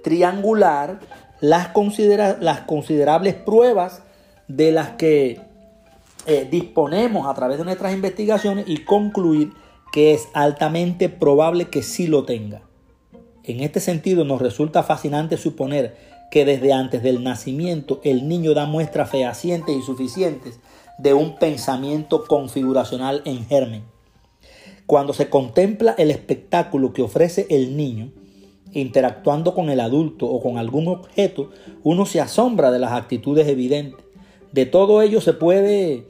triangular 0.04 1.00
las, 1.40 1.72
las 2.42 2.62
considerables 2.62 3.36
pruebas 3.36 4.04
de 4.56 4.72
las 4.72 4.90
que 4.92 5.40
eh, 6.28 6.48
disponemos 6.50 7.28
a 7.28 7.34
través 7.34 7.58
de 7.58 7.66
nuestras 7.66 7.94
investigaciones 7.94 8.66
y 8.68 8.84
concluir 8.84 9.54
que 9.92 10.14
es 10.14 10.28
altamente 10.34 11.10
probable 11.10 11.70
que 11.70 11.84
sí 11.84 12.08
lo 12.08 12.24
tenga. 12.26 12.62
En 13.44 13.62
este 13.62 13.80
sentido 13.80 14.24
nos 14.24 14.42
resulta 14.42 14.84
fascinante 14.84 15.38
suponer 15.38 15.98
que 16.30 16.46
desde 16.46 16.74
antes 16.74 17.04
del 17.04 17.24
nacimiento 17.24 18.00
el 18.04 18.28
niño 18.28 18.54
da 18.54 18.66
muestras 18.66 19.10
fehacientes 19.10 19.76
y 19.76 19.82
suficientes 19.82 20.60
de 20.98 21.14
un 21.14 21.38
pensamiento 21.38 22.26
configuracional 22.26 23.22
en 23.26 23.46
germen. 23.46 23.84
Cuando 24.86 25.14
se 25.14 25.30
contempla 25.30 25.96
el 25.98 26.12
espectáculo 26.12 26.94
que 26.94 27.02
ofrece 27.02 27.48
el 27.50 27.76
niño, 27.76 28.12
interactuando 28.74 29.54
con 29.54 29.70
el 29.70 29.80
adulto 29.80 30.28
o 30.28 30.42
con 30.42 30.58
algún 30.58 30.88
objeto, 30.88 31.50
uno 31.84 32.06
se 32.06 32.22
asombra 32.22 32.72
de 32.72 32.80
las 32.80 32.92
actitudes 32.94 33.48
evidentes. 33.48 34.11
De 34.52 34.66
todo 34.66 35.02
ello 35.02 35.22
se 35.22 35.34
puede 35.34 35.94
eh, 35.94 36.04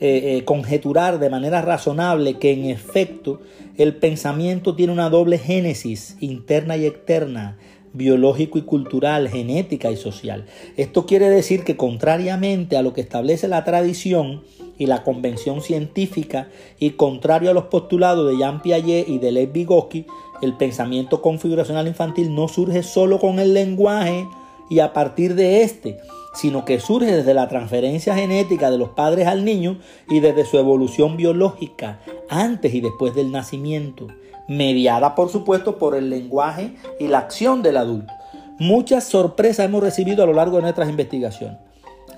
eh, 0.00 0.42
conjeturar 0.44 1.18
de 1.20 1.30
manera 1.30 1.62
razonable 1.62 2.38
que 2.38 2.52
en 2.52 2.64
efecto 2.64 3.40
el 3.76 3.96
pensamiento 3.96 4.74
tiene 4.74 4.92
una 4.92 5.10
doble 5.10 5.38
génesis 5.38 6.16
interna 6.20 6.76
y 6.76 6.86
externa, 6.86 7.56
biológico 7.92 8.58
y 8.58 8.62
cultural, 8.62 9.28
genética 9.28 9.92
y 9.92 9.96
social. 9.96 10.46
Esto 10.76 11.06
quiere 11.06 11.30
decir 11.30 11.62
que 11.62 11.76
contrariamente 11.76 12.76
a 12.76 12.82
lo 12.82 12.92
que 12.92 13.00
establece 13.00 13.46
la 13.46 13.64
tradición 13.64 14.42
y 14.78 14.86
la 14.86 15.04
convención 15.04 15.62
científica 15.62 16.48
y 16.80 16.90
contrario 16.90 17.50
a 17.50 17.54
los 17.54 17.64
postulados 17.64 18.28
de 18.28 18.36
Jean 18.36 18.62
Piaget 18.62 19.08
y 19.08 19.18
de 19.18 19.30
Lev 19.30 19.52
Vygotsky, 19.52 20.06
el 20.42 20.56
pensamiento 20.56 21.22
configuracional 21.22 21.86
infantil 21.86 22.34
no 22.34 22.48
surge 22.48 22.82
solo 22.82 23.20
con 23.20 23.38
el 23.38 23.54
lenguaje 23.54 24.26
y 24.68 24.80
a 24.80 24.92
partir 24.92 25.36
de 25.36 25.62
este, 25.62 25.98
sino 26.34 26.64
que 26.64 26.80
surge 26.80 27.14
desde 27.14 27.34
la 27.34 27.48
transferencia 27.48 28.14
genética 28.14 28.70
de 28.70 28.78
los 28.78 28.90
padres 28.90 29.26
al 29.26 29.44
niño 29.44 29.78
y 30.08 30.20
desde 30.20 30.44
su 30.44 30.58
evolución 30.58 31.16
biológica 31.16 32.00
antes 32.28 32.74
y 32.74 32.80
después 32.80 33.14
del 33.14 33.32
nacimiento 33.32 34.08
mediada 34.48 35.14
por 35.14 35.30
supuesto 35.30 35.78
por 35.78 35.94
el 35.94 36.10
lenguaje 36.10 36.74
y 36.98 37.08
la 37.08 37.18
acción 37.18 37.62
del 37.62 37.76
adulto. 37.76 38.12
Muchas 38.58 39.04
sorpresas 39.04 39.66
hemos 39.66 39.82
recibido 39.82 40.22
a 40.22 40.26
lo 40.26 40.34
largo 40.34 40.56
de 40.56 40.62
nuestras 40.62 40.88
investigaciones. 40.88 41.58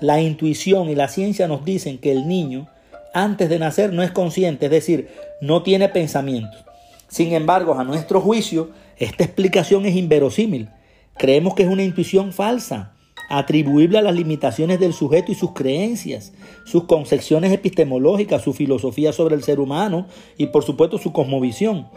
La 0.01 0.21
intuición 0.21 0.89
y 0.89 0.95
la 0.95 1.07
ciencia 1.07 1.47
nos 1.47 1.65
dicen 1.65 1.97
que 1.97 2.11
el 2.11 2.27
niño 2.27 2.67
antes 3.13 3.49
de 3.49 3.57
nacer 3.57 3.93
no 3.93 4.03
es 4.03 4.11
consciente, 4.11 4.65
es 4.65 4.71
decir, 4.71 5.09
no 5.41 5.63
tiene 5.63 5.89
pensamientos. 5.89 6.63
Sin 7.07 7.33
embargo, 7.33 7.73
a 7.73 7.83
nuestro 7.83 8.21
juicio, 8.21 8.69
esta 8.97 9.23
explicación 9.23 9.85
es 9.85 9.95
inverosímil. 9.95 10.69
Creemos 11.17 11.55
que 11.55 11.63
es 11.63 11.69
una 11.69 11.83
intuición 11.83 12.31
falsa, 12.31 12.93
atribuible 13.29 13.97
a 13.97 14.01
las 14.01 14.15
limitaciones 14.15 14.79
del 14.79 14.93
sujeto 14.93 15.31
y 15.31 15.35
sus 15.35 15.51
creencias, 15.51 16.33
sus 16.65 16.85
concepciones 16.85 17.51
epistemológicas, 17.51 18.41
su 18.41 18.53
filosofía 18.53 19.13
sobre 19.13 19.35
el 19.35 19.43
ser 19.43 19.59
humano 19.59 20.07
y 20.37 20.47
por 20.47 20.63
supuesto 20.63 20.97
su 20.97 21.11
cosmovisión. 21.11 21.87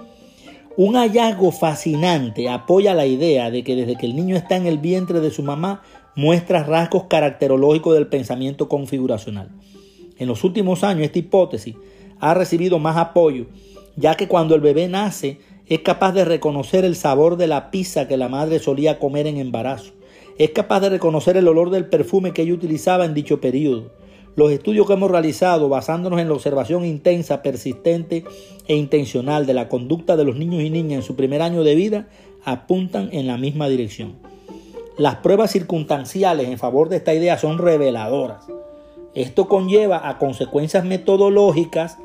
Un 0.77 0.95
hallazgo 0.95 1.53
fascinante 1.53 2.49
apoya 2.49 2.95
la 2.95 3.07
idea 3.07 3.51
de 3.51 3.65
que 3.65 3.77
desde 3.77 3.97
que 3.97 4.07
el 4.07 4.17
niño 4.17 4.37
está 4.37 4.57
en 4.57 4.67
el 4.67 4.79
vientre 4.79 5.21
de 5.21 5.31
su 5.31 5.43
mamá 5.43 5.83
muestra 6.15 6.63
rasgos 6.65 7.05
caracterológicos 7.05 7.95
del 7.95 8.07
pensamiento 8.07 8.69
configuracional. 8.69 9.51
En 10.19 10.29
los 10.29 10.45
últimos 10.45 10.85
años 10.85 11.05
esta 11.05 11.19
hipótesis 11.19 11.77
ha 12.19 12.35
recibido 12.35 12.79
más 12.79 12.97
apoyo, 12.97 13.47
ya 13.97 14.15
que 14.15 14.29
cuando 14.29 14.55
el 14.55 14.61
bebé 14.61 14.89
nace 14.89 15.39
es 15.67 15.81
capaz 15.81 16.13
de 16.13 16.25
reconocer 16.25 16.85
el 16.85 16.97
sabor 16.97 17.37
de 17.37 17.47
la 17.47 17.71
pizza 17.71 18.09
que 18.09 18.17
la 18.17 18.29
madre 18.29 18.59
solía 18.59 18.99
comer 18.99 19.27
en 19.27 19.39
embarazo. 19.39 19.93
Es 20.41 20.53
capaz 20.53 20.81
de 20.81 20.89
reconocer 20.89 21.37
el 21.37 21.47
olor 21.49 21.69
del 21.69 21.85
perfume 21.85 22.33
que 22.33 22.41
ella 22.41 22.55
utilizaba 22.55 23.05
en 23.05 23.13
dicho 23.13 23.43
periodo. 23.43 23.91
Los 24.37 24.51
estudios 24.51 24.87
que 24.87 24.95
hemos 24.95 25.11
realizado 25.11 25.69
basándonos 25.69 26.19
en 26.19 26.29
la 26.29 26.35
observación 26.35 26.87
intensa, 26.87 27.43
persistente 27.43 28.25
e 28.67 28.75
intencional 28.75 29.45
de 29.45 29.53
la 29.53 29.69
conducta 29.69 30.17
de 30.17 30.25
los 30.25 30.37
niños 30.37 30.63
y 30.63 30.71
niñas 30.71 31.01
en 31.01 31.03
su 31.03 31.15
primer 31.15 31.43
año 31.43 31.63
de 31.63 31.75
vida 31.75 32.09
apuntan 32.43 33.11
en 33.13 33.27
la 33.27 33.37
misma 33.37 33.69
dirección. 33.69 34.15
Las 34.97 35.17
pruebas 35.17 35.51
circunstanciales 35.51 36.49
en 36.49 36.57
favor 36.57 36.89
de 36.89 36.97
esta 36.97 37.13
idea 37.13 37.37
son 37.37 37.59
reveladoras. 37.59 38.47
Esto 39.15 39.47
conlleva 39.47 40.09
a 40.09 40.17
consecuencias 40.17 40.87
metodológicas, 40.87 41.99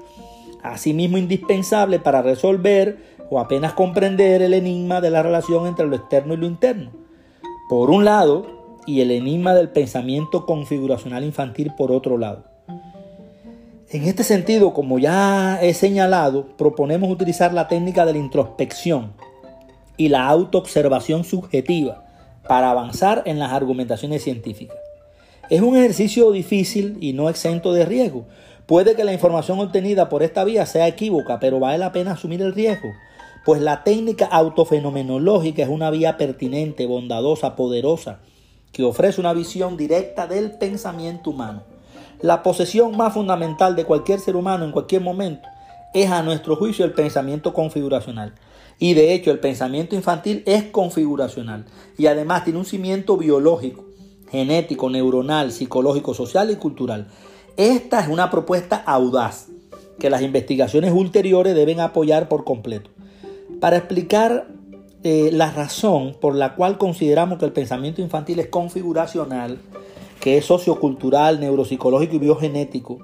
asimismo 0.62 1.18
indispensables 1.18 2.01
para 2.01 2.22
resolver 2.22 2.98
o 3.30 3.39
apenas 3.39 3.72
comprender 3.72 4.42
el 4.42 4.54
enigma 4.54 5.00
de 5.00 5.12
la 5.12 5.24
relación 5.24 5.68
entre 5.68 5.88
lo 5.88 5.96
externo 5.96 6.34
y 6.34 6.38
lo 6.38 6.48
interno. 6.48 7.05
Por 7.68 7.90
un 7.90 8.06
lado, 8.06 8.46
y 8.86 9.02
el 9.02 9.10
enigma 9.10 9.56
del 9.56 9.70
pensamiento 9.70 10.46
configuracional 10.46 11.24
infantil 11.24 11.72
por 11.76 11.92
otro 11.92 12.18
lado. 12.20 12.44
En 13.90 14.04
este 14.04 14.24
sentido, 14.24 14.74
como 14.74 15.00
ya 15.00 15.60
he 15.62 15.74
señalado, 15.74 16.48
proponemos 16.58 17.10
utilizar 17.10 17.54
la 17.54 17.68
técnica 17.68 18.06
de 18.06 18.14
la 18.14 18.20
introspección 18.20 19.14
y 19.98 20.10
la 20.10 20.28
autoobservación 20.28 21.24
subjetiva 21.24 22.04
para 22.48 22.70
avanzar 22.70 23.24
en 23.26 23.40
las 23.40 23.52
argumentaciones 23.52 24.24
científicas. 24.24 24.78
Es 25.50 25.62
un 25.62 25.76
ejercicio 25.76 26.32
difícil 26.32 26.98
y 27.02 27.14
no 27.14 27.30
exento 27.30 27.74
de 27.74 27.86
riesgo. 27.86 28.26
Puede 28.66 28.96
que 28.96 29.04
la 29.04 29.14
información 29.14 29.60
obtenida 29.60 30.10
por 30.10 30.24
esta 30.24 30.44
vía 30.44 30.66
sea 30.66 30.88
equívoca, 30.88 31.40
pero 31.40 31.60
vale 31.60 31.78
la 31.78 31.92
pena 31.92 32.12
asumir 32.12 32.42
el 32.42 32.54
riesgo, 32.54 32.90
pues 33.46 33.62
la 33.62 33.84
técnica 33.84 34.25
autofenomenológica 34.25 35.62
es 35.62 35.70
una 35.70 35.92
vía 35.92 36.18
pertinente, 36.18 36.88
bondadosa, 36.88 37.56
poderosa, 37.56 38.20
que 38.72 38.84
ofrece 38.84 39.22
una 39.22 39.34
visión 39.34 39.78
directa 39.78 40.25
del 40.25 40.58
pensamiento 40.58 41.30
humano. 41.30 41.62
La 42.22 42.42
posesión 42.42 42.98
más 42.98 43.14
fundamental 43.14 43.75
de 43.75 43.86
cualquier 43.86 44.20
ser 44.20 44.36
humano 44.36 44.66
en 44.66 44.72
cualquier 44.72 45.02
momento 45.02 45.48
es 45.94 46.10
a 46.10 46.24
nuestro 46.24 46.56
juicio 46.56 46.86
el 46.86 46.94
pensamiento 46.94 47.54
configuracional. 47.54 48.34
Y 48.80 48.96
de 48.96 49.14
hecho 49.14 49.30
el 49.30 49.40
pensamiento 49.40 49.96
infantil 49.96 50.42
es 50.48 50.64
configuracional 50.64 51.66
y 51.98 52.08
además 52.08 52.44
tiene 52.44 52.60
un 52.60 52.66
cimiento 52.66 53.16
biológico, 53.16 53.86
genético, 54.32 54.90
neuronal, 54.90 55.52
psicológico, 55.52 56.16
social 56.16 56.50
y 56.50 56.56
cultural. 56.56 57.08
Esta 57.58 58.02
es 58.02 58.08
una 58.10 58.32
propuesta 58.32 58.78
audaz 58.86 59.50
que 60.00 60.10
las 60.10 60.24
investigaciones 60.24 60.92
ulteriores 60.92 61.54
deben 61.54 61.80
apoyar 61.80 62.28
por 62.28 62.44
completo. 62.44 62.95
Para 63.60 63.78
explicar 63.78 64.48
eh, 65.04 65.30
la 65.32 65.52
razón 65.52 66.16
por 66.20 66.36
la 66.36 66.56
cual 66.56 66.78
consideramos 66.78 67.40
que 67.40 67.46
el 67.46 67.54
pensamiento 67.54 68.02
infantil 68.02 68.40
es 68.40 68.48
configuracional, 68.48 69.60
que 70.20 70.38
es 70.38 70.46
sociocultural, 70.46 71.40
neuropsicológico 71.40 72.16
y 72.16 72.20
biogenético, 72.20 73.00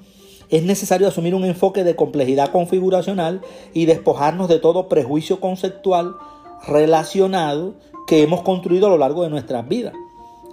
es 0.51 0.63
necesario 0.63 1.07
asumir 1.07 1.33
un 1.33 1.45
enfoque 1.45 1.85
de 1.85 1.95
complejidad 1.95 2.51
configuracional 2.51 3.41
y 3.73 3.85
despojarnos 3.85 4.49
de 4.49 4.59
todo 4.59 4.89
prejuicio 4.89 5.39
conceptual 5.39 6.15
relacionado 6.67 7.75
que 8.05 8.21
hemos 8.21 8.41
construido 8.41 8.87
a 8.87 8.89
lo 8.89 8.97
largo 8.97 9.23
de 9.23 9.29
nuestras 9.29 9.67
vidas. 9.67 9.93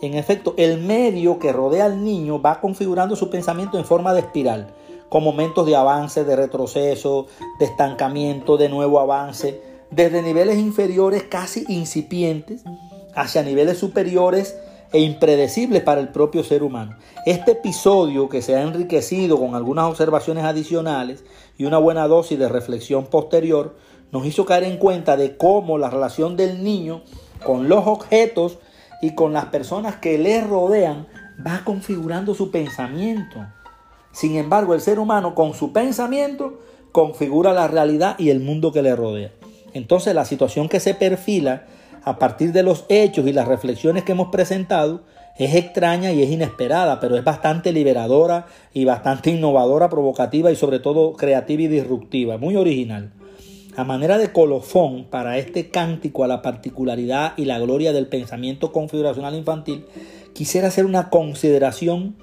En 0.01 0.15
efecto, 0.15 0.55
el 0.57 0.79
medio 0.79 1.41
que 1.41 1.53
rodea 1.53 1.87
al 1.87 2.05
niño 2.05 2.41
va 2.41 2.61
configurando 2.61 3.17
su 3.17 3.29
pensamiento 3.29 3.77
en 3.77 3.85
forma 3.85 4.15
de 4.15 4.21
espiral, 4.21 4.73
con 5.09 5.25
momentos 5.25 5.67
de 5.67 5.75
avance, 5.75 6.23
de 6.23 6.37
retroceso, 6.37 7.27
de 7.59 7.65
estancamiento, 7.65 8.57
de 8.57 8.69
nuevo 8.69 9.01
avance, 9.01 9.61
desde 9.91 10.23
niveles 10.23 10.59
inferiores 10.59 11.25
casi 11.25 11.65
incipientes 11.69 12.63
hacia 13.15 13.43
niveles 13.43 13.79
superiores 13.79 14.57
e 14.93 15.01
impredecibles 15.01 15.83
para 15.83 16.01
el 16.01 16.09
propio 16.09 16.45
ser 16.45 16.63
humano. 16.63 16.97
Este 17.27 17.53
episodio 17.53 18.29
que 18.29 18.43
se 18.43 18.57
ha 18.57 18.63
enriquecido 18.63 19.39
con 19.39 19.55
algunas 19.55 19.87
observaciones 19.87 20.45
adicionales 20.45 21.25
y 21.57 21.65
una 21.65 21.79
buena 21.79 22.09
dosis 22.09 22.39
de 22.39 22.49
reflexión 22.49 23.07
posterior 23.07 23.77
nos 24.13 24.25
hizo 24.25 24.47
caer 24.47 24.65
en 24.65 24.79
cuenta 24.79 25.17
de 25.17 25.37
cómo 25.37 25.77
la 25.77 25.91
relación 25.91 26.37
del 26.37 26.63
niño 26.63 27.03
con 27.45 27.69
los 27.69 27.87
objetos 27.87 28.59
y 29.03 29.15
con 29.15 29.33
las 29.33 29.47
personas 29.47 29.97
que 29.97 30.19
le 30.19 30.41
rodean 30.41 31.07
va 31.47 31.63
configurando 31.65 32.35
su 32.35 32.51
pensamiento. 32.51 33.47
Sin 34.13 34.37
embargo, 34.37 34.75
el 34.75 34.81
ser 34.81 34.99
humano 34.99 35.35
con 35.35 35.55
su 35.55 35.73
pensamiento 35.73 36.61
configura 36.93 37.53
la 37.53 37.69
realidad 37.69 38.17
y 38.19 38.31
el 38.31 38.41
mundo 38.41 38.73
que 38.73 38.83
le 38.83 38.97
rodea. 38.97 39.33
Entonces 39.75 40.15
la 40.15 40.25
situación 40.25 40.69
que 40.69 40.81
se 40.81 40.95
perfila 40.95 41.65
a 42.05 42.19
partir 42.19 42.53
de 42.53 42.63
los 42.63 42.85
hechos 42.89 43.27
y 43.27 43.33
las 43.33 43.49
reflexiones 43.49 44.05
que 44.05 44.13
hemos 44.13 44.29
presentado 44.29 45.03
es 45.37 45.55
extraña 45.55 46.13
y 46.13 46.23
es 46.23 46.31
inesperada, 46.31 46.99
pero 47.01 47.17
es 47.17 47.23
bastante 47.23 47.73
liberadora 47.73 48.47
y 48.75 48.85
bastante 48.85 49.31
innovadora, 49.31 49.89
provocativa 49.89 50.51
y 50.51 50.57
sobre 50.57 50.81
todo 50.81 51.13
creativa 51.13 51.63
y 51.63 51.69
disruptiva, 51.69 52.39
muy 52.39 52.57
original. 52.57 53.13
A 53.77 53.85
manera 53.85 54.19
de 54.19 54.33
colofón 54.33 55.05
para 55.05 55.39
este 55.39 55.71
cántico 55.71 56.25
a 56.25 56.27
la 56.27 56.43
particularidad 56.43 57.35
y 57.37 57.45
la 57.45 57.61
gloria 57.61 57.93
del 57.93 58.09
pensamiento 58.09 58.73
configuracional 58.73 59.37
infantil, 59.37 59.85
quisiera 60.35 60.69
hacer 60.69 60.85
una 60.85 61.11
consideración 61.11 62.17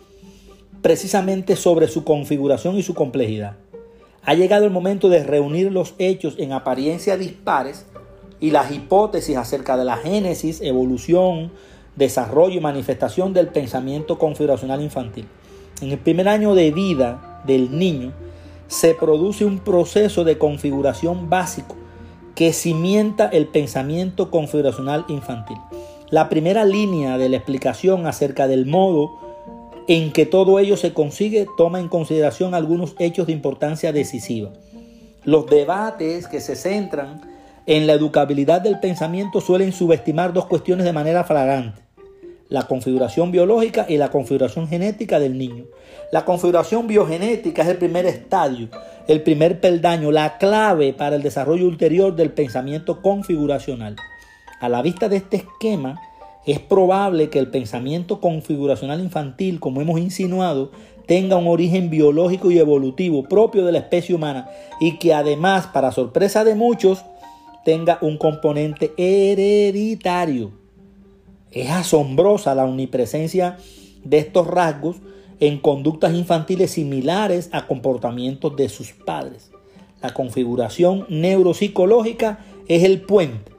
precisamente 0.81 1.55
sobre 1.55 1.87
su 1.87 2.03
configuración 2.03 2.75
y 2.77 2.83
su 2.83 2.93
complejidad. 2.93 3.55
Ha 4.25 4.33
llegado 4.33 4.65
el 4.65 4.71
momento 4.71 5.09
de 5.09 5.23
reunir 5.23 5.71
los 5.71 5.93
hechos 5.99 6.35
en 6.39 6.51
apariencia 6.51 7.15
dispares 7.15 7.85
y 8.39 8.51
las 8.51 8.71
hipótesis 8.71 9.37
acerca 9.37 9.77
de 9.77 9.85
la 9.85 9.97
génesis, 9.97 10.61
evolución, 10.61 11.51
desarrollo 11.95 12.55
y 12.55 12.59
manifestación 12.59 13.33
del 13.33 13.47
pensamiento 13.49 14.17
configuracional 14.17 14.81
infantil. 14.81 15.27
En 15.81 15.91
el 15.91 15.99
primer 15.99 16.27
año 16.27 16.55
de 16.55 16.71
vida 16.71 17.41
del 17.45 17.77
niño 17.77 18.13
se 18.67 18.95
produce 18.95 19.45
un 19.45 19.59
proceso 19.59 20.23
de 20.23 20.39
configuración 20.39 21.29
básico 21.29 21.75
que 22.33 22.51
cimienta 22.51 23.27
el 23.27 23.47
pensamiento 23.47 24.31
configuracional 24.31 25.05
infantil. 25.07 25.57
La 26.09 26.29
primera 26.29 26.65
línea 26.65 27.17
de 27.17 27.29
la 27.29 27.37
explicación 27.37 28.07
acerca 28.07 28.47
del 28.47 28.65
modo 28.65 29.19
en 29.87 30.11
que 30.11 30.25
todo 30.25 30.59
ello 30.59 30.77
se 30.77 30.93
consigue 30.93 31.47
toma 31.57 31.79
en 31.79 31.89
consideración 31.89 32.53
algunos 32.53 32.95
hechos 32.99 33.27
de 33.27 33.33
importancia 33.33 33.91
decisiva. 33.91 34.51
Los 35.23 35.47
debates 35.47 36.27
que 36.27 36.41
se 36.41 36.55
centran 36.55 37.21
en 37.67 37.87
la 37.87 37.93
educabilidad 37.93 38.61
del 38.61 38.79
pensamiento 38.79 39.41
suelen 39.41 39.73
subestimar 39.73 40.33
dos 40.33 40.45
cuestiones 40.45 40.85
de 40.85 40.93
manera 40.93 41.23
flagrante. 41.23 41.81
La 42.47 42.63
configuración 42.63 43.31
biológica 43.31 43.87
y 43.89 43.97
la 43.97 44.11
configuración 44.11 44.67
genética 44.67 45.19
del 45.19 45.37
niño. 45.37 45.65
La 46.11 46.25
configuración 46.25 46.85
biogenética 46.85 47.63
es 47.63 47.69
el 47.69 47.77
primer 47.77 48.05
estadio, 48.05 48.69
el 49.07 49.23
primer 49.23 49.59
peldaño, 49.59 50.11
la 50.11 50.37
clave 50.37 50.93
para 50.93 51.15
el 51.15 51.23
desarrollo 51.23 51.65
ulterior 51.65 52.15
del 52.15 52.31
pensamiento 52.31 53.01
configuracional. 53.01 53.95
A 54.59 54.69
la 54.69 54.83
vista 54.83 55.09
de 55.09 55.17
este 55.17 55.37
esquema, 55.37 55.99
es 56.45 56.59
probable 56.59 57.29
que 57.29 57.39
el 57.39 57.47
pensamiento 57.47 58.19
configuracional 58.19 58.99
infantil, 59.01 59.59
como 59.59 59.81
hemos 59.81 59.99
insinuado, 59.99 60.71
tenga 61.07 61.37
un 61.37 61.47
origen 61.47 61.89
biológico 61.89 62.51
y 62.51 62.59
evolutivo 62.59 63.23
propio 63.23 63.65
de 63.65 63.71
la 63.71 63.79
especie 63.79 64.15
humana 64.15 64.49
y 64.79 64.97
que 64.97 65.13
además, 65.13 65.67
para 65.67 65.91
sorpresa 65.91 66.43
de 66.43 66.55
muchos, 66.55 67.03
tenga 67.63 67.97
un 68.01 68.17
componente 68.17 68.93
hereditario. 68.97 70.51
Es 71.51 71.69
asombrosa 71.71 72.53
la 72.53 72.65
omnipresencia 72.65 73.57
de 74.03 74.19
estos 74.19 74.45
rasgos 74.45 74.97
en 75.39 75.57
conductas 75.57 76.13
infantiles 76.13 76.71
similares 76.71 77.49
a 77.53 77.65
comportamientos 77.65 78.55
de 78.55 78.69
sus 78.69 78.91
padres. 78.91 79.51
La 80.01 80.13
configuración 80.13 81.07
neuropsicológica 81.09 82.45
es 82.67 82.83
el 82.83 83.01
puente 83.01 83.54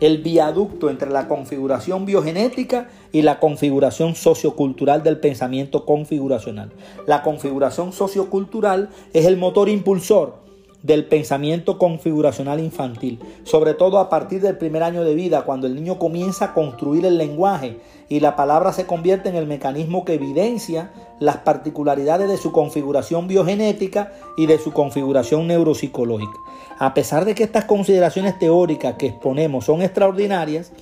el 0.00 0.18
viaducto 0.18 0.90
entre 0.90 1.10
la 1.10 1.28
configuración 1.28 2.06
biogenética 2.06 2.88
y 3.12 3.22
la 3.22 3.38
configuración 3.38 4.14
sociocultural 4.14 5.02
del 5.02 5.18
pensamiento 5.18 5.84
configuracional. 5.84 6.72
La 7.06 7.22
configuración 7.22 7.92
sociocultural 7.92 8.88
es 9.12 9.26
el 9.26 9.36
motor 9.36 9.68
impulsor 9.68 10.49
del 10.82 11.06
pensamiento 11.06 11.78
configuracional 11.78 12.60
infantil, 12.60 13.20
sobre 13.44 13.74
todo 13.74 13.98
a 13.98 14.08
partir 14.08 14.40
del 14.40 14.56
primer 14.56 14.82
año 14.82 15.04
de 15.04 15.14
vida, 15.14 15.42
cuando 15.42 15.66
el 15.66 15.74
niño 15.74 15.98
comienza 15.98 16.46
a 16.46 16.54
construir 16.54 17.04
el 17.04 17.18
lenguaje 17.18 17.78
y 18.08 18.20
la 18.20 18.34
palabra 18.34 18.72
se 18.72 18.86
convierte 18.86 19.28
en 19.28 19.36
el 19.36 19.46
mecanismo 19.46 20.04
que 20.04 20.14
evidencia 20.14 20.90
las 21.18 21.38
particularidades 21.38 22.28
de 22.28 22.38
su 22.38 22.50
configuración 22.50 23.28
biogenética 23.28 24.12
y 24.36 24.46
de 24.46 24.58
su 24.58 24.72
configuración 24.72 25.46
neuropsicológica. 25.46 26.38
A 26.78 26.94
pesar 26.94 27.26
de 27.26 27.34
que 27.34 27.44
estas 27.44 27.66
consideraciones 27.66 28.38
teóricas 28.38 28.94
que 28.94 29.08
exponemos 29.08 29.66
son 29.66 29.82
extraordinarias, 29.82 30.72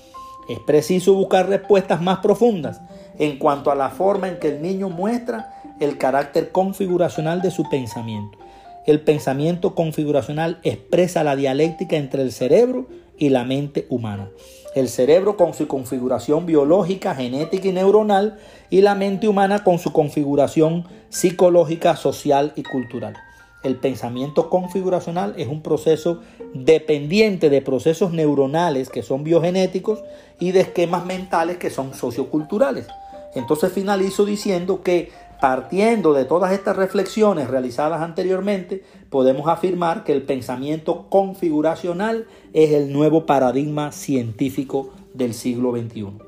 es 0.48 0.60
preciso 0.60 1.12
buscar 1.14 1.48
respuestas 1.48 2.00
más 2.00 2.18
profundas 2.20 2.80
en 3.18 3.38
cuanto 3.38 3.70
a 3.70 3.74
la 3.74 3.90
forma 3.90 4.28
en 4.28 4.38
que 4.38 4.48
el 4.48 4.62
niño 4.62 4.88
muestra 4.88 5.60
el 5.80 5.98
carácter 5.98 6.52
configuracional 6.52 7.42
de 7.42 7.50
su 7.50 7.68
pensamiento. 7.68 8.38
El 8.88 9.02
pensamiento 9.02 9.74
configuracional 9.74 10.60
expresa 10.62 11.22
la 11.22 11.36
dialéctica 11.36 11.96
entre 11.96 12.22
el 12.22 12.32
cerebro 12.32 12.86
y 13.18 13.28
la 13.28 13.44
mente 13.44 13.84
humana. 13.90 14.30
El 14.74 14.88
cerebro 14.88 15.36
con 15.36 15.52
su 15.52 15.68
configuración 15.68 16.46
biológica, 16.46 17.14
genética 17.14 17.68
y 17.68 17.72
neuronal 17.72 18.38
y 18.70 18.80
la 18.80 18.94
mente 18.94 19.28
humana 19.28 19.62
con 19.62 19.78
su 19.78 19.92
configuración 19.92 20.86
psicológica, 21.10 21.96
social 21.96 22.54
y 22.56 22.62
cultural. 22.62 23.14
El 23.62 23.76
pensamiento 23.76 24.48
configuracional 24.48 25.34
es 25.36 25.48
un 25.48 25.60
proceso 25.60 26.22
dependiente 26.54 27.50
de 27.50 27.60
procesos 27.60 28.12
neuronales 28.12 28.88
que 28.88 29.02
son 29.02 29.22
biogenéticos 29.22 30.02
y 30.40 30.52
de 30.52 30.60
esquemas 30.60 31.04
mentales 31.04 31.58
que 31.58 31.68
son 31.68 31.92
socioculturales. 31.92 32.86
Entonces 33.34 33.70
finalizo 33.70 34.24
diciendo 34.24 34.82
que 34.82 35.10
partiendo 35.40 36.12
de 36.12 36.24
todas 36.24 36.52
estas 36.52 36.76
reflexiones 36.76 37.48
realizadas 37.48 38.02
anteriormente, 38.02 38.82
podemos 39.10 39.48
afirmar 39.48 40.04
que 40.04 40.12
el 40.12 40.22
pensamiento 40.22 41.06
configuracional 41.08 42.26
es 42.52 42.72
el 42.72 42.92
nuevo 42.92 43.26
paradigma 43.26 43.92
científico 43.92 44.90
del 45.14 45.34
siglo 45.34 45.72
XXI. 45.72 46.27